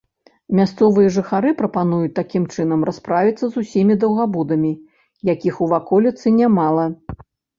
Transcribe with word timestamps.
Мясцовыя 0.59 1.09
жыхары 1.15 1.49
прапануюць 1.59 2.13
такім 2.19 2.43
чынам 2.55 2.79
расправіцца 2.89 3.45
з 3.51 3.55
усімі 3.65 3.97
даўгабудамі, 4.03 4.73
якіх 5.33 5.61
у 5.67 5.71
ваколіцы 5.75 6.27
нямала. 6.39 6.83